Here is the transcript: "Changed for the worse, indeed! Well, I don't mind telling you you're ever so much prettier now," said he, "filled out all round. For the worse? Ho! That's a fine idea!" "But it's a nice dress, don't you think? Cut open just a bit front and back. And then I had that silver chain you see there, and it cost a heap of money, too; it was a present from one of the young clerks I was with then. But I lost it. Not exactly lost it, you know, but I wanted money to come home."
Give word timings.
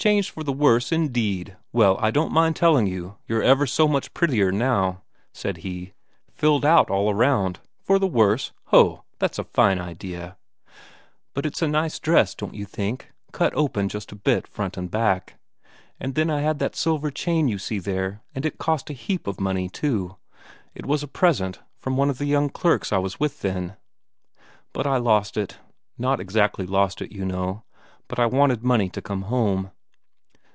"Changed 0.00 0.30
for 0.30 0.44
the 0.44 0.52
worse, 0.52 0.92
indeed! 0.92 1.56
Well, 1.72 1.96
I 1.98 2.12
don't 2.12 2.30
mind 2.30 2.54
telling 2.54 2.86
you 2.86 3.16
you're 3.26 3.42
ever 3.42 3.66
so 3.66 3.88
much 3.88 4.14
prettier 4.14 4.52
now," 4.52 5.02
said 5.32 5.56
he, 5.66 5.92
"filled 6.32 6.64
out 6.64 6.88
all 6.88 7.12
round. 7.14 7.58
For 7.82 7.98
the 7.98 8.06
worse? 8.06 8.52
Ho! 8.66 9.02
That's 9.18 9.40
a 9.40 9.44
fine 9.44 9.80
idea!" 9.80 10.36
"But 11.34 11.44
it's 11.46 11.62
a 11.62 11.66
nice 11.66 11.98
dress, 11.98 12.36
don't 12.36 12.54
you 12.54 12.64
think? 12.64 13.10
Cut 13.32 13.52
open 13.56 13.88
just 13.88 14.12
a 14.12 14.14
bit 14.14 14.46
front 14.46 14.76
and 14.76 14.88
back. 14.88 15.34
And 15.98 16.14
then 16.14 16.30
I 16.30 16.42
had 16.42 16.60
that 16.60 16.76
silver 16.76 17.10
chain 17.10 17.48
you 17.48 17.58
see 17.58 17.80
there, 17.80 18.22
and 18.36 18.46
it 18.46 18.56
cost 18.56 18.90
a 18.90 18.92
heap 18.92 19.26
of 19.26 19.40
money, 19.40 19.68
too; 19.68 20.14
it 20.76 20.86
was 20.86 21.02
a 21.02 21.08
present 21.08 21.58
from 21.76 21.96
one 21.96 22.08
of 22.08 22.18
the 22.18 22.26
young 22.26 22.50
clerks 22.50 22.92
I 22.92 22.98
was 22.98 23.18
with 23.18 23.40
then. 23.40 23.76
But 24.72 24.86
I 24.86 24.98
lost 24.98 25.36
it. 25.36 25.58
Not 25.98 26.20
exactly 26.20 26.66
lost 26.66 27.02
it, 27.02 27.10
you 27.10 27.24
know, 27.24 27.64
but 28.06 28.20
I 28.20 28.26
wanted 28.26 28.62
money 28.62 28.88
to 28.90 29.02
come 29.02 29.22
home." 29.22 29.72